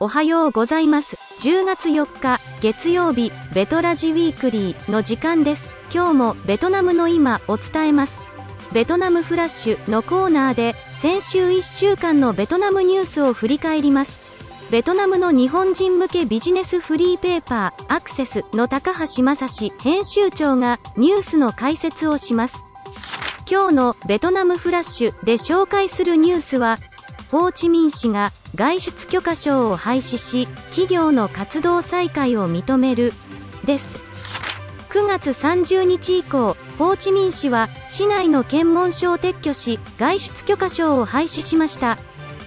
[0.00, 1.18] おはようございます。
[1.40, 5.70] 10月4日、月曜日、ベトラジウィークリーの時間です。
[5.92, 8.22] 今日もベトナムの今を伝えます。
[8.72, 14.42] ベトナムフラッシュのコーナーで、先週1週間のベトナムニュースを振り返ります。
[14.70, 22.56] ベトナムの日本人向けビジネスフリーペーパー、アクセスの高橋正史編集長がニュースの解説をします。
[23.50, 26.78] 今日のベトナムフラッシュで紹介するニュースは、
[27.32, 33.14] ホーチミン市が外出許可証を廃止し、企業の活動再開を認める、
[33.64, 33.98] です。
[34.90, 41.96] 9月30日以降、ホーチミン市は市内の検問所を撤去し、外出許可証を廃止しました。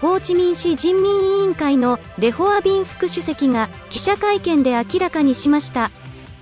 [0.01, 5.89] ホーチミン市人民委員会のレホアビン副主席が記者会見で明らかにしました。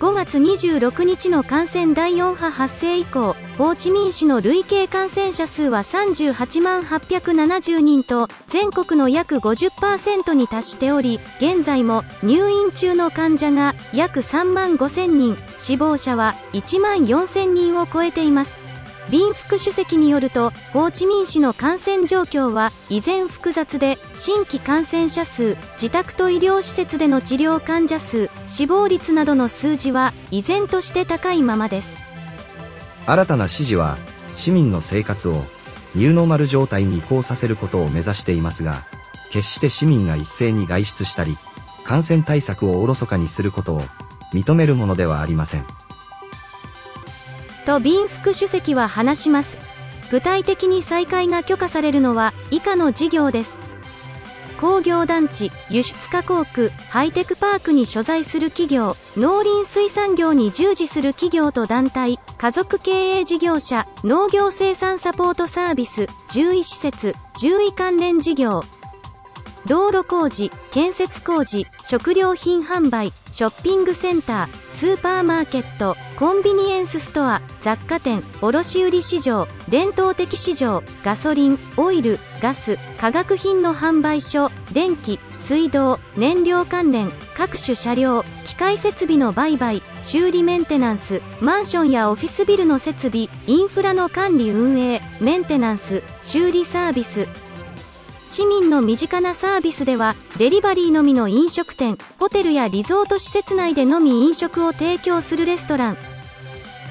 [0.03, 18.62] 5月26日の感染第4波発生以降、ホーチミン市の累計感染者数は38万870人と、全国の約50%に達しており、現在も入院中の患者が約3万5000人、死亡者は1万4000人を超えています。
[19.09, 31.95] ビン副主席によると、ホーチミン市の感染状況は依然複雑で、新規感染者数、自宅と医療施設での治療患者数、死亡率などの数字は依然として高いままです。
[33.05, 33.97] 新たな指示は、
[34.37, 35.43] 市民の生活を
[35.95, 38.85] ニューノーマル状態に移行させることを目指していますが、
[39.31, 41.35] 決して市民が一斉に外出したり、
[41.83, 43.81] 感染対策をおろそかにすることを
[44.33, 45.65] 認めるものではありません。
[47.63, 49.57] とビン副主席は話します。
[50.11, 53.57] 具体的に再開が許可されるのは以下の事業です。
[54.61, 68.63] 工業団地、輸出加工区、ハイテクパークに所在する企業、農林水産業に従事する企業と団体、家族経営事業者、農業生産サポートサービス、獣医施設、獣医関連事業、
[69.65, 97.29] 道路工事、建設工事、食料品販売、ショッピングセンター、スーパーマーケット、コンビニエンスストア、雑貨店、卸売市場、伝統的市場、ガソリン、オイル、ガス、化学品の販売所、電気、水道、燃料関連、各種車両、機械設備の売買、修理メンテナンス、マンションやオフィスビルの設備、インフラの管理運営、メンテナンス、修理サービス、
[98.33, 105.97] 市民の身近なサービスでは、デリバリーのみの飲食店、ホテルやリゾート施設内でのみ飲食を提供するレストラン。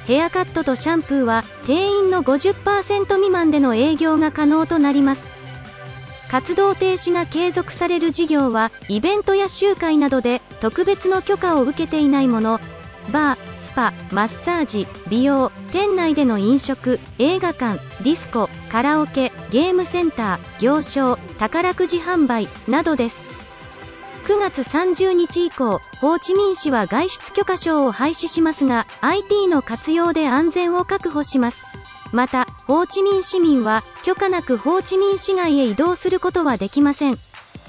[0.06, 5.26] ヘアカットとシャンプーは、定員の50%未満での営業が可能となります。
[6.30, 12.60] 活動停止が継続される事業は、イベントや集会などで特別の許可を受けていないもの、
[13.10, 23.20] バー、パ、マッサージ、美容、店内での飲食、映画館、ディスコ、カラオケ、ゲームセンター、行商、宝くじ販売などです。
[24.24, 31.64] 9月30日以降、ホーチミン市は外出許可証を廃止しますが、IT の活用で安全を確保します。
[32.12, 37.18] また、ホーチミン市民は許可なくホーチミン市外へ移動することはできません。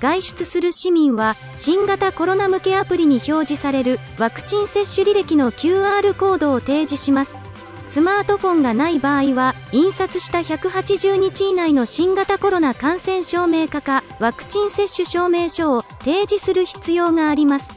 [0.03, 7.37] 外出する市民は新型コロナ向けアプリに表示されるワクチン接種履歴の QR コードを提示します。
[7.87, 17.69] スマートフォンがない場合は、印刷した180日以内の新型コロナ感染証明書か、ワクチン接種証明書を提示する必要があります。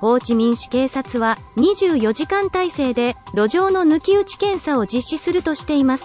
[0.00, 6.04] ホーチミン市警察は24時間体制で路上の抜き打ち検査を実施するとしています。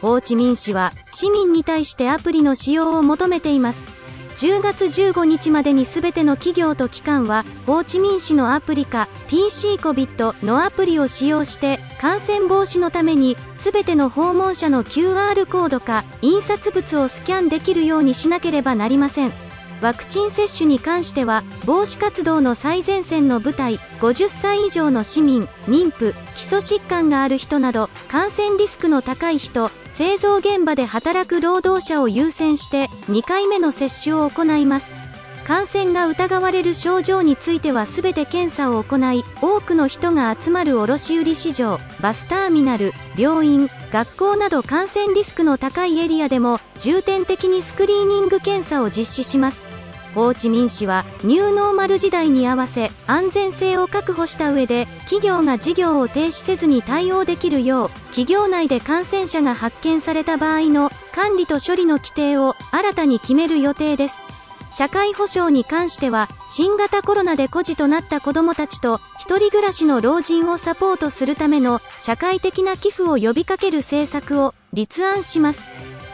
[0.00, 4.01] ホーチミン市は市民に対してアプリの使用を求めています。
[4.36, 19.51] 10月15日までに全ての企業と機関は、ホーチミン市のアプリか PC コビットのアプリを使用して、感染防止のために、全ての訪問者の QR コードか印刷物をスキャンできるようにしなければなりません。
[19.82, 35.02] ワクチン接種に関しては、防止活動の最前線の部隊、50歳以上の市民、妊婦、基礎疾患がある人など、感染リスクの高い人、製造現場で働く労働者を優先して、2回目の接種を行います。
[35.44, 49.71] 感染が疑われる症状については全て検査を行い、多くの人が集まる卸売市場、バスターミナル、病院、学校など感染リスクの高いエリアでも、重点的にスクリーニング検査を実施します。
[50.14, 64.22] ホーチミン市はニューノーマル時代に合わせ安全性を確保した上で企業が事業を停止せずに対応できるよう企業内で感染者が発見された場合の管理と処理の規定を新たに決める予定です。
[64.70, 75.60] 社会保障に関しては新型コロナで孤児となった子どもたちと一人暮らしの老人をサポートするための社会的な寄付を呼びかける政策を立案します。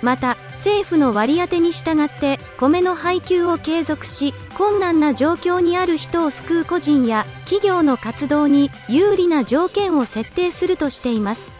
[0.02, 0.36] また、
[0.69, 11.50] 政府の割り当てに従って米の配給を継続し困難な状況にある人を救う個人や企業の活動に有利な条件を設定するとしています。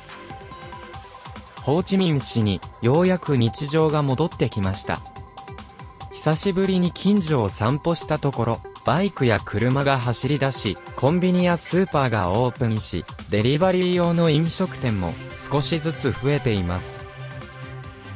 [1.63, 5.01] ホーチミン市にようやく日常が戻ってきました。
[6.13, 17.08] 久しぶりに近所を散歩したところバイクや車が走り出しコンビニやスーパーがオープンしデリバリー用の飲食店も少しずつ増えています。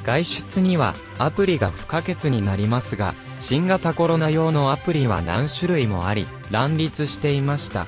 [0.05, 7.87] 外出にはアプリが不可欠になりますが、新型コロナ用のアプリは何種類もあり、乱立していました。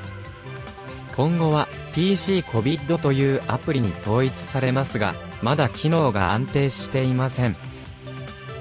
[1.17, 7.57] 今後は TC-COVID というアプリに統一されますが、まだ機能が安定していません。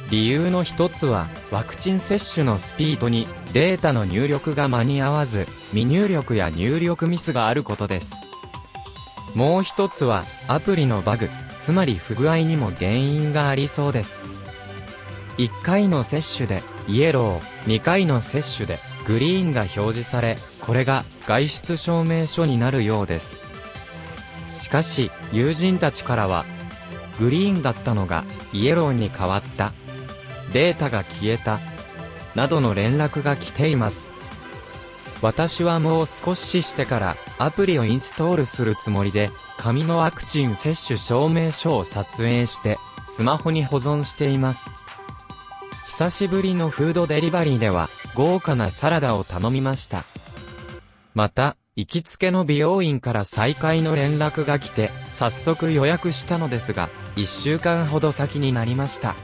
[0.09, 8.13] 理由の一つは、ワクチン接種のスピードにデータの入力が間に合わず、未入力や入力ミスがあることです。
[9.33, 11.29] もう一つは、アプリのバグ、
[11.63, 14.25] つまり不具合にも原因がありそうです。
[15.37, 23.41] 1回の接種でイエロー、2回の接種でグリーンが表示され、これが外出証明書になるようです。
[24.59, 26.45] しかし、友人たちからは、
[27.17, 29.71] グリーンだったのがイエローに変わった、
[30.51, 31.61] データが消えた、
[32.35, 34.11] などの連絡が来ています。
[35.21, 44.73] 私はもう少ししてからアプリをインストールするつもりで紙のワクチン接種証明書を撮影して、スマホに保存しています。
[45.87, 50.05] 久しぶりのフードデリバリーでは、豪華なサラダを頼みました。
[51.13, 59.15] また、行きつけの美容院から再開の連絡が来て、早速予約したのですが、1週間ほど先になりました。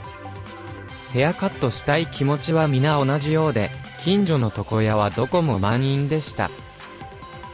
[1.13, 3.71] ヘアカットしたい気持ちは皆同じようで、
[4.03, 6.49] 近所の床屋はどこも満員でした。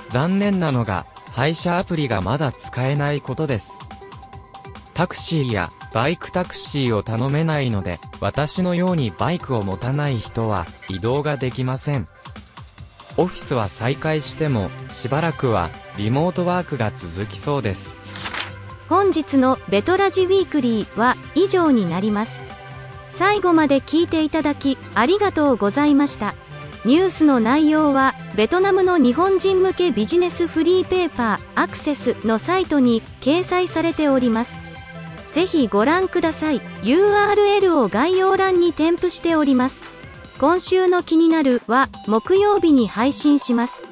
[0.10, 1.06] 残念なのが、
[1.36, 3.78] 配車アプリがまだ使えないことです。
[4.94, 12.08] タクシーやバイクタクシーを頼めないので、私のようにバイクを持たない人は移動ができません。
[13.18, 17.98] オフィスは再開しても、しばらくはリモートワークが続きそうです。
[18.88, 22.40] 本日のベトラジウィークリーは以上になります。
[23.12, 26.34] 最後まで聞いていただき、ありがとうございました。
[26.86, 34.54] ニュースの内容はベトナムの日本人向けビジネスフリーペーパーアクセスのサイトに掲載されております。
[35.34, 36.62] ぜひご覧ください。
[36.84, 39.82] URL を概要欄に添付しております。
[40.40, 43.84] 今週の気になるは木曜日に配信します。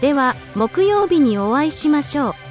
[0.00, 2.49] では木曜日にお会いしましょう。